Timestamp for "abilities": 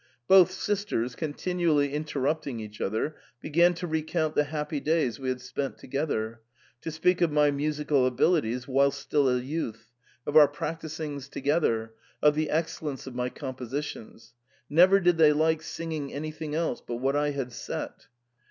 8.07-8.67